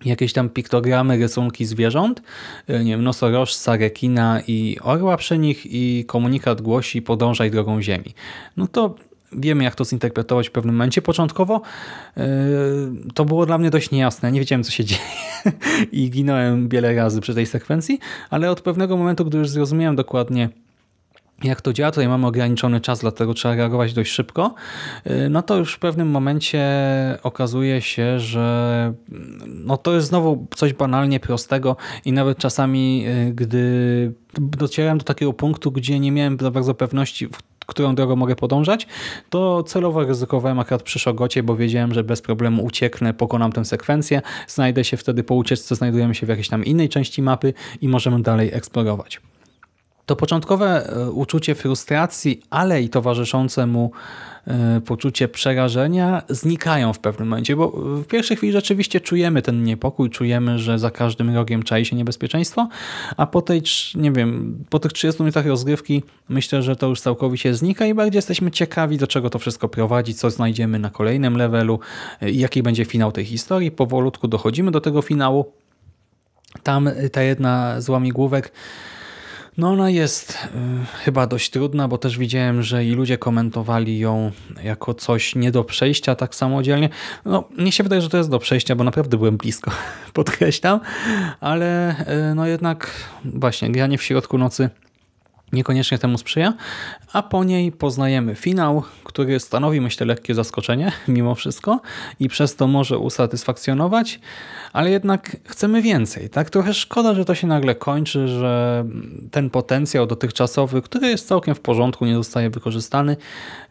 jakieś 0.09 0.33
tam 0.33 0.49
piktogramy, 0.49 1.17
rysunki 1.17 1.65
zwierząt, 1.65 2.23
e, 2.69 2.85
nie 2.85 2.91
wiem, 2.91 3.05
nosorożca, 3.05 3.77
rekina 3.77 4.41
i 4.47 4.77
orła 4.83 5.17
przy 5.17 5.39
nich 5.39 5.67
i 5.67 6.05
komunikat 6.07 6.63
głosi 6.63 7.03
podążaj 7.03 7.51
drogą 7.51 7.83
ziemi. 7.83 8.15
No 8.57 8.67
to 8.67 8.95
wiemy 9.33 9.65
jak 9.65 9.75
to 9.75 9.85
zinterpretować 9.85 10.49
w 10.49 10.53
pewnym 10.53 10.75
momencie. 10.75 11.03
Początkowo 11.03 11.63
yy, 12.17 12.25
to 13.15 13.25
było 13.25 13.47
dla 13.47 13.59
mnie 13.59 13.71
dość 13.71 13.91
niejasne, 13.91 14.33
nie 14.33 14.41
wiedziałem 14.41 14.65
co 14.65 14.71
się 14.71 14.85
dzieje 14.85 15.01
i 15.93 16.11
ginąłem 16.11 16.69
wiele 16.69 16.95
razy 16.95 17.21
przy 17.21 17.35
tej 17.35 17.47
sekwencji, 17.47 17.99
ale 18.31 18.51
od 18.51 18.61
pewnego 18.61 18.97
momentu, 18.97 19.25
gdy 19.25 19.39
już 19.39 19.49
zrozumiałem 19.49 19.97
dokładnie 19.97 20.49
jak 21.45 21.61
to 21.61 21.73
działa, 21.73 21.91
tutaj 21.91 22.09
mamy 22.09 22.27
ograniczony 22.27 22.81
czas, 22.81 23.01
dlatego 23.01 23.35
trzeba 23.35 23.55
reagować 23.55 23.95
dość 23.95 24.13
szybko, 24.13 24.55
y, 25.07 25.29
no 25.31 25.43
to 25.43 25.57
już 25.57 25.75
w 25.75 25.79
pewnym 25.79 26.09
momencie 26.09 26.63
okazuje 27.23 27.83
się, 27.83 28.21
że 28.21 28.93
no 29.47 29.77
to 29.77 29.95
jest 29.95 30.09
znowu 30.09 30.47
coś 30.55 30.73
banalnie 30.73 31.21
prostego 31.21 31.77
i 32.05 32.13
nawet 32.13 32.39
czasami, 32.39 33.05
y, 33.29 33.35
gdy 33.35 34.13
docierałem 34.41 34.99
do 34.99 35.05
takiego 35.05 35.33
punktu, 35.33 35.73
gdzie 35.73 36.01
nie 36.01 36.13
miałem 36.13 36.39
za 36.41 36.51
bardzo 36.51 36.75
pewności, 36.75 37.29
którą 37.67 37.95
drogą 37.95 38.17
mogę 38.17 38.37
podążać, 38.37 38.87
to 39.31 39.63
celowo 39.63 40.05
ryzykowałem 40.05 40.59
akurat 40.59 40.83
przy 40.83 40.99
Szogocie, 40.99 41.43
bo 41.43 41.57
wiedziałem, 41.57 41.95
że 41.95 42.05
bez 42.05 42.23
problemu 42.23 42.65
ucieknę, 42.65 43.15
pokonam 43.15 43.53
tę 43.53 43.65
sekwencję, 43.65 44.23
znajdę 44.49 44.85
się 44.85 44.97
wtedy 44.97 45.25
po 45.25 45.35
ucieczce, 45.35 45.75
znajdujemy 45.75 46.15
się 46.15 46.27
w 46.27 46.29
jakiejś 46.29 46.49
tam 46.49 46.65
innej 46.65 46.89
części 46.89 47.23
mapy 47.23 47.55
i 47.81 47.89
możemy 47.89 48.23
dalej 48.23 48.51
eksplorować. 48.53 49.21
To 50.07 50.17
początkowe 50.17 50.89
e, 50.89 51.11
uczucie 51.11 51.55
frustracji, 51.55 52.43
ale 52.51 52.83
i 52.83 52.89
towarzyszące 52.89 53.67
mu 53.67 53.91
e, 54.47 54.81
poczucie 54.81 55.29
przerażenia 55.29 56.23
znikają 56.29 56.93
w 56.93 56.99
pewnym 56.99 57.29
momencie, 57.29 57.57
bo 57.57 57.69
w 57.71 58.07
pierwszej 58.07 58.37
chwili 58.37 58.53
rzeczywiście 58.53 59.01
czujemy 59.01 59.43
ten 59.43 59.65
niepokój, 59.65 60.11
czujemy, 60.11 60.59
że 60.59 60.79
za 60.79 60.91
każdym 60.91 61.35
rogiem 61.35 61.63
czai 61.63 61.85
się 61.85 61.97
niebezpieczeństwo, 61.97 62.69
a 63.17 63.27
po 63.27 63.43
tej, 63.43 63.63
nie 63.95 64.13
wiem, 64.13 64.59
po 64.71 64.79
tych 64.79 64.93
30 64.93 65.23
minutach 65.23 65.47
rozgrywki 65.47 66.03
myślę, 66.29 66.63
że 66.63 66.77
to 66.77 66.87
już 66.87 67.01
całkowicie 67.01 67.55
znika 67.55 67.87
i 67.87 67.95
bardziej 67.95 68.19
jesteśmy 68.19 68.51
ciekawi, 68.51 68.99
do 68.99 69.07
czego 69.07 69.31
to 69.31 69.39
wszystko 69.39 69.69
prowadzi, 69.69 70.15
co 70.15 70.31
znajdziemy 70.31 70.79
na 70.79 70.91
kolejnym 70.91 71.37
levelu 71.37 71.81
e, 72.23 72.31
jaki 72.31 72.63
będzie 72.63 72.85
finał 72.85 73.13
tej 73.13 73.25
historii. 73.25 73.71
Powolutku 73.71 74.29
dochodzimy 74.29 74.71
do 74.71 74.81
tego 74.81 75.03
finału. 75.03 75.53
Tam 76.63 76.91
ta 77.13 77.23
jedna 77.23 77.81
z 77.81 77.89
łamigłówek 77.89 78.53
no 79.59 79.71
ona 79.71 79.91
jest 79.91 80.33
y, 80.33 80.49
chyba 81.05 81.27
dość 81.27 81.51
trudna, 81.51 81.89
bo 81.89 81.99
też 81.99 82.19
widziałem, 82.19 82.63
że 82.63 82.85
i 82.85 82.93
ludzie 82.93 83.19
komentowali 83.19 83.99
ją 83.99 84.31
jako 84.65 84.95
coś 84.95 85.35
nie 85.35 85.51
do 85.51 85.65
przejścia 85.65 86.15
tak 86.15 86.35
samodzielnie. 86.35 86.89
No, 87.25 87.49
nie 87.59 87.73
się 87.73 87.83
wydaje, 87.83 88.03
że 88.03 88.09
to 88.09 88.17
jest 88.17 88.31
do 88.31 88.39
przejścia, 88.39 88.77
bo 88.77 88.85
naprawdę 88.85 89.17
byłem 89.17 89.37
blisko, 89.37 89.71
podkreślam, 90.13 90.81
ale 91.41 91.97
y, 92.31 92.35
no 92.35 92.47
jednak 92.47 92.91
właśnie 93.25 93.71
granie 93.73 93.99
w 93.99 94.03
środku 94.03 94.39
nocy 94.39 94.71
niekoniecznie 95.53 95.99
temu 95.99 96.19
sprzyja, 96.19 96.55
a 97.13 97.23
po 97.23 97.45
niej 97.45 97.73
poznajemy 97.73 98.35
finał, 98.35 98.83
który 99.05 99.41
stanowi 99.41 99.81
myślę 99.81 100.07
lekkie 100.07 100.35
zaskoczenie 100.35 100.93
mimo 101.09 101.35
wszystko 101.35 101.81
i 102.21 102.29
przez 102.29 102.57
to 102.57 102.67
może 102.67 102.99
usatysfakcjonować, 102.99 104.21
ale 104.73 104.91
jednak 104.91 105.37
chcemy 105.45 105.83
więcej. 105.83 106.31
Tak 106.31 106.51
Trochę 106.51 106.75
szkoda, 106.75 107.15
że 107.15 107.25
to 107.25 107.35
się 107.35 107.47
nagle 107.47 107.75
kończy, 107.75 108.29
że 108.29 108.85
ten 109.31 109.51
potencjał 109.51 110.07
dotychczasowy, 110.07 110.83
który 110.83 111.09
jest 111.09 111.29
całkiem 111.29 111.55
w 111.55 111.61
porządku, 111.61 112.07
nie 112.07 112.15
zostaje 112.15 112.51
wykorzystany, 112.51 113.17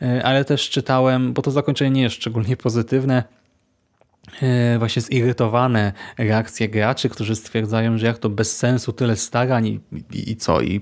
e, 0.02 0.24
ale 0.24 0.46
też 0.46 0.70
czytałem, 0.70 1.34
bo 1.34 1.42
to 1.42 1.52
zakończenie 1.52 1.92
nie 1.92 2.02
jest 2.02 2.16
szczególnie 2.16 2.58
pozytywne, 2.58 3.24
e, 4.42 4.80
właśnie 4.80 5.02
zirytowane 5.02 5.94
reakcje 6.18 6.70
graczy, 6.70 7.10
którzy 7.10 7.36
stwierdzają, 7.36 7.98
że 7.98 8.06
jak 8.06 8.18
to 8.18 8.30
bez 8.30 8.58
sensu 8.58 8.94
tyle 8.94 9.16
starań 9.16 9.68
i, 9.68 9.80
i, 10.12 10.32
i 10.32 10.36
co, 10.36 10.62
i 10.62 10.82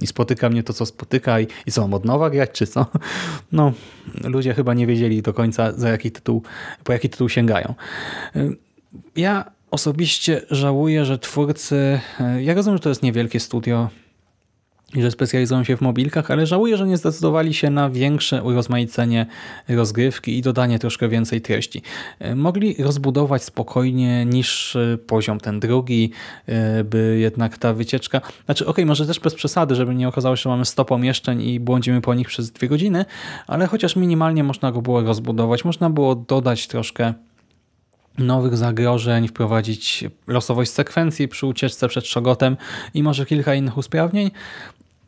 i 0.00 0.06
spotyka 0.06 0.50
mnie 0.50 0.62
to, 0.62 0.72
co 0.72 0.86
spotyka 0.86 1.40
i, 1.40 1.46
i 1.66 1.72
co, 1.72 1.80
mam 1.80 1.94
od 1.94 2.04
nowa 2.04 2.30
grać, 2.30 2.50
czy 2.50 2.66
co? 2.66 2.86
No, 3.52 3.72
ludzie 4.24 4.54
chyba 4.54 4.74
nie 4.74 4.86
wiedzieli 4.86 5.22
do 5.22 5.34
końca, 5.34 5.72
za 5.72 5.88
jaki 5.88 6.10
tytuł, 6.10 6.42
po 6.84 6.92
jaki 6.92 7.08
tytuł 7.08 7.28
sięgają. 7.28 7.74
Ja 9.16 9.44
osobiście 9.70 10.42
żałuję, 10.50 11.04
że 11.04 11.18
twórcy, 11.18 12.00
ja 12.40 12.54
rozumiem, 12.54 12.76
że 12.76 12.82
to 12.82 12.88
jest 12.88 13.02
niewielkie 13.02 13.40
studio, 13.40 13.88
i 14.94 15.02
że 15.02 15.10
specjalizują 15.10 15.64
się 15.64 15.76
w 15.76 15.80
mobilkach, 15.80 16.30
ale 16.30 16.46
żałuję, 16.46 16.76
że 16.76 16.86
nie 16.86 16.96
zdecydowali 16.96 17.54
się 17.54 17.70
na 17.70 17.90
większe 17.90 18.42
urozmaicenie 18.42 19.26
rozgrywki 19.68 20.38
i 20.38 20.42
dodanie 20.42 20.78
troszkę 20.78 21.08
więcej 21.08 21.40
treści. 21.40 21.82
E, 22.18 22.34
mogli 22.34 22.74
rozbudować 22.78 23.44
spokojnie 23.44 24.24
niższy 24.24 24.98
poziom, 25.06 25.40
ten 25.40 25.60
drugi, 25.60 26.10
e, 26.46 26.84
by 26.84 27.18
jednak 27.20 27.58
ta 27.58 27.74
wycieczka... 27.74 28.20
Znaczy, 28.44 28.66
okay, 28.66 28.86
może 28.86 29.06
też 29.06 29.20
bez 29.20 29.34
przesady, 29.34 29.74
żeby 29.74 29.94
nie 29.94 30.08
okazało 30.08 30.36
się, 30.36 30.42
że 30.42 30.48
mamy 30.48 30.64
100 30.64 30.84
pomieszczeń 30.84 31.42
i 31.42 31.60
błądzimy 31.60 32.00
po 32.00 32.14
nich 32.14 32.28
przez 32.28 32.50
dwie 32.50 32.68
godziny, 32.68 33.04
ale 33.46 33.66
chociaż 33.66 33.96
minimalnie 33.96 34.44
można 34.44 34.72
go 34.72 34.82
było 34.82 35.00
rozbudować, 35.02 35.64
można 35.64 35.90
było 35.90 36.14
dodać 36.14 36.66
troszkę 36.66 37.14
nowych 38.18 38.56
zagrożeń, 38.56 39.28
wprowadzić 39.28 40.04
losowość 40.26 40.70
sekwencji 40.70 41.28
przy 41.28 41.46
ucieczce 41.46 41.88
przed 41.88 42.06
szogotem 42.06 42.56
i 42.94 43.02
może 43.02 43.26
kilka 43.26 43.54
innych 43.54 43.76
usprawnień. 43.76 44.30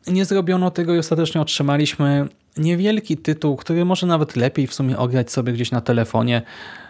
Nie 0.07 0.25
zrobiono 0.25 0.71
tego 0.71 0.95
i 0.95 0.97
ostatecznie 0.97 1.41
otrzymaliśmy 1.41 2.27
niewielki 2.57 3.17
tytuł, 3.17 3.55
który 3.55 3.85
może 3.85 4.07
nawet 4.07 4.35
lepiej 4.35 4.67
w 4.67 4.73
sumie 4.73 4.97
ograć 4.97 5.31
sobie 5.31 5.53
gdzieś 5.53 5.71
na 5.71 5.81
telefonie, 5.81 6.41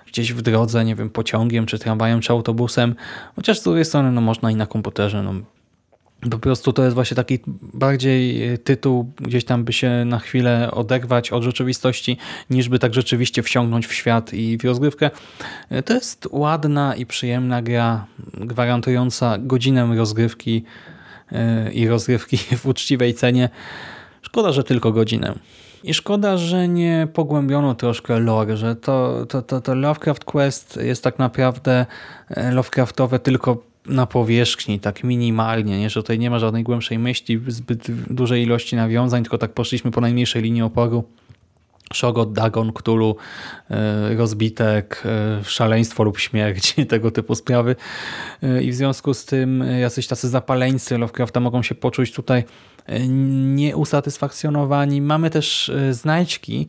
gdzieś 0.08 0.34
w 0.34 0.42
drodze, 0.42 0.86
nie 0.86 0.96
wiem, 0.96 1.10
pociągiem, 1.10 1.66
czy 1.66 1.80
tramwajem, 1.80 2.22
czy 2.22 2.32
autobusem. 2.32 2.96
Chociaż 3.36 3.60
z 3.60 3.64
drugiej 3.64 3.86
strony 3.86 4.12
no, 4.12 4.22
można 4.22 4.52
i 4.52 4.56
na 4.56 4.66
komputerze. 4.66 5.24
No, 5.24 5.34
po 6.32 6.40
prostu 6.40 6.74
to 6.74 6.84
jest 6.84 6.96
właśnie 6.96 7.16
taki 7.16 7.40
bardziej 7.74 8.42
tytuł, 8.60 9.12
gdzieś 9.22 9.46
tam 9.46 9.64
by 9.64 9.74
się 9.74 10.06
na 10.06 10.20
chwilę 10.20 10.72
oderwać 10.72 11.32
od 11.32 11.44
rzeczywistości, 11.44 12.18
niż 12.50 12.70
by 12.70 12.80
tak 12.80 12.94
rzeczywiście 12.94 13.44
wsiągnąć 13.44 13.88
w 13.88 13.94
świat 13.94 14.34
i 14.34 14.58
w 14.58 14.64
rozgrywkę. 14.64 15.10
To 15.86 15.94
jest 15.94 16.28
ładna 16.32 16.96
i 16.96 17.06
przyjemna 17.06 17.62
gra, 17.62 18.06
gwarantująca 18.34 19.38
godzinę 19.38 19.96
rozgrywki 19.96 20.64
i 21.74 21.88
rozgrywki 21.88 22.38
w 22.38 22.66
uczciwej 22.66 23.14
cenie. 23.14 23.50
Szkoda, 24.22 24.52
że 24.52 24.64
tylko 24.64 24.92
godzinę. 24.92 25.34
I 25.84 25.94
szkoda, 25.94 26.38
że 26.38 26.68
nie 26.68 27.08
pogłębiono 27.14 27.76
troszkę 27.76 28.20
lore, 28.20 28.58
że 28.58 28.76
to, 28.76 29.26
to, 29.26 29.42
to, 29.42 29.62
to 29.62 29.76
Lovecraft 29.76 30.26
Quest 30.26 30.80
jest 30.82 31.04
tak 31.04 31.20
naprawdę 31.20 31.86
e, 32.30 32.52
Lovecraftowe 32.52 33.20
tylko 33.20 33.64
na 33.86 34.06
powierzchni, 34.06 34.80
tak 34.80 35.04
minimalnie, 35.04 35.80
nie? 35.80 35.90
że 35.90 36.02
tutaj 36.02 36.20
nie 36.20 36.30
ma 36.30 36.40
żadnej 36.40 36.64
głębszej 36.64 37.00
myśli, 37.00 37.42
zbyt 37.48 38.14
dużej 38.14 38.44
ilości 38.44 38.76
nawiązań, 38.76 39.24
tylko 39.24 39.38
tak 39.38 39.54
poszliśmy 39.54 39.92
po 39.92 40.02
najmniejszej 40.02 40.42
linii 40.42 40.62
oporu. 40.62 41.04
Szogot, 41.94 42.34
Dagon, 42.34 42.74
Cthulhu, 42.74 43.16
e, 43.72 44.16
rozbitek, 44.16 45.04
e, 45.06 45.44
szaleństwo 45.44 46.04
lub 46.04 46.20
śmierć, 46.20 46.76
tego 46.90 47.12
typu 47.12 47.36
sprawy. 47.36 47.76
E, 48.44 48.64
I 48.64 48.72
w 48.72 48.76
związku 48.76 49.14
z 49.14 49.26
tym 49.26 49.64
jacyś 49.80 50.08
tacy 50.08 50.30
zapaleńcy 50.30 50.98
Lovecrafta 50.98 51.40
mogą 51.40 51.64
się 51.64 51.76
poczuć 51.76 52.12
tutaj 52.12 52.44
nieusatysfakcjonowani. 53.56 55.02
Mamy 55.02 55.30
też 55.30 55.72
znajdźki, 55.92 56.68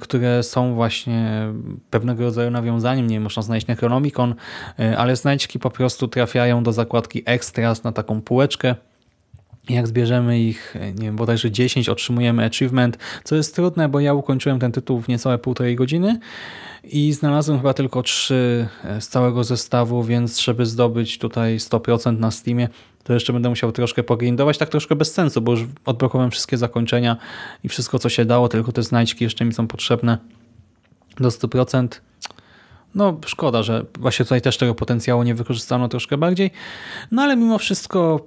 które 0.00 0.42
są 0.42 0.74
właśnie 0.74 1.48
pewnego 1.90 2.24
rodzaju 2.24 2.50
nawiązaniem. 2.50 3.06
Nie 3.06 3.20
można 3.20 3.42
znaleźć 3.42 3.66
Necronomicon, 3.66 4.34
ale 4.96 5.16
znajdźki 5.16 5.58
po 5.58 5.70
prostu 5.70 6.08
trafiają 6.08 6.62
do 6.62 6.72
zakładki 6.72 7.22
Extras 7.26 7.84
na 7.84 7.92
taką 7.92 8.22
półeczkę 8.22 8.74
jak 9.72 9.86
zbierzemy 9.86 10.40
ich, 10.40 10.74
nie 10.94 11.04
wiem, 11.04 11.16
bodajże 11.16 11.50
10, 11.50 11.88
otrzymujemy 11.88 12.44
achievement, 12.44 12.98
co 13.24 13.36
jest 13.36 13.54
trudne, 13.54 13.88
bo 13.88 14.00
ja 14.00 14.14
ukończyłem 14.14 14.58
ten 14.58 14.72
tytuł 14.72 15.00
w 15.00 15.08
niecałe 15.08 15.38
półtorej 15.38 15.76
godziny 15.76 16.18
i 16.84 17.12
znalazłem 17.12 17.58
chyba 17.58 17.74
tylko 17.74 18.02
3 18.02 18.68
z 19.00 19.08
całego 19.08 19.44
zestawu, 19.44 20.04
więc 20.04 20.40
żeby 20.40 20.66
zdobyć 20.66 21.18
tutaj 21.18 21.58
100% 21.58 22.18
na 22.18 22.30
Steamie, 22.30 22.68
to 23.04 23.12
jeszcze 23.12 23.32
będę 23.32 23.48
musiał 23.48 23.72
troszkę 23.72 24.02
pogrindować, 24.02 24.58
tak 24.58 24.68
troszkę 24.68 24.96
bez 24.96 25.12
sensu, 25.12 25.40
bo 25.40 25.52
już 25.52 25.64
odblokowałem 25.84 26.30
wszystkie 26.30 26.56
zakończenia 26.58 27.16
i 27.64 27.68
wszystko 27.68 27.98
co 27.98 28.08
się 28.08 28.24
dało, 28.24 28.48
tylko 28.48 28.72
te 28.72 28.82
znajdźki 28.82 29.24
jeszcze 29.24 29.44
mi 29.44 29.52
są 29.52 29.66
potrzebne 29.66 30.18
do 31.20 31.28
100%. 31.28 31.88
No 32.94 33.18
szkoda, 33.26 33.62
że 33.62 33.84
właśnie 33.98 34.24
tutaj 34.24 34.40
też 34.40 34.56
tego 34.56 34.74
potencjału 34.74 35.22
nie 35.22 35.34
wykorzystano 35.34 35.88
troszkę 35.88 36.18
bardziej, 36.18 36.50
no 37.10 37.22
ale 37.22 37.36
mimo 37.36 37.58
wszystko 37.58 38.26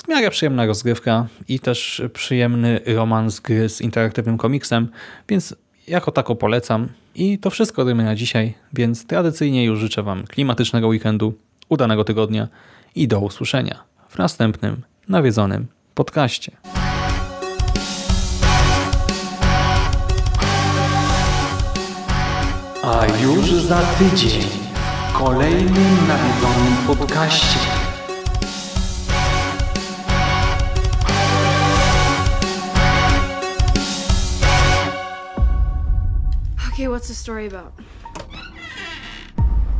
w 0.00 0.08
miarę 0.08 0.30
przyjemna 0.30 0.66
rozgrywka 0.66 1.26
i 1.48 1.60
też 1.60 2.02
przyjemny 2.12 2.80
romans 2.86 3.40
gry 3.40 3.68
z 3.68 3.80
interaktywnym 3.80 4.38
komiksem, 4.38 4.88
więc 5.28 5.56
jako 5.88 6.12
tako 6.12 6.36
polecam. 6.36 6.88
I 7.14 7.38
to 7.38 7.50
wszystko 7.50 7.82
ode 7.82 7.94
na 7.94 8.14
dzisiaj, 8.14 8.54
więc 8.72 9.06
tradycyjnie 9.06 9.64
już 9.64 9.78
życzę 9.78 10.02
Wam 10.02 10.26
klimatycznego 10.26 10.88
weekendu, 10.88 11.34
udanego 11.68 12.04
tygodnia 12.04 12.48
i 12.94 13.08
do 13.08 13.20
usłyszenia 13.20 13.84
w 14.08 14.18
następnym 14.18 14.82
nawiedzonym 15.08 15.66
podcaście. 15.94 16.52
A 22.82 23.06
już 23.22 23.52
za 23.52 23.80
tydzień 23.80 24.42
w 25.08 25.12
kolejnym 25.12 26.08
nawiedzonym 26.08 26.86
podcaście. 26.86 27.83
Okay, 36.74 36.88
what's 36.88 37.06
the 37.06 37.14
story 37.14 37.46
about? 37.46 37.72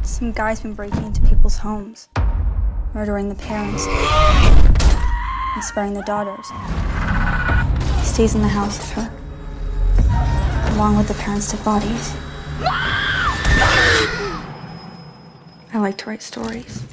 Some 0.04 0.30
guy's 0.30 0.61
been 0.61 0.74
breaking 0.74 1.02
into 1.02 1.20
people's 1.22 1.57
homes, 1.57 2.09
murdering 2.94 3.28
the 3.28 3.35
parents, 3.35 3.85
and 3.85 5.64
sparing 5.64 5.94
the 5.94 6.02
daughters. 6.02 6.48
He 7.98 8.04
stays 8.07 8.37
in 8.37 8.42
the 8.42 8.48
house 8.48 8.78
with 8.78 8.90
her, 8.92 9.11
along 10.76 10.96
with 10.96 11.09
the 11.09 11.14
parents' 11.14 11.50
dead 11.50 11.64
bodies. 11.64 12.14
I 15.72 15.78
like 15.78 15.98
to 15.98 16.11
write 16.11 16.22
stories. 16.22 16.85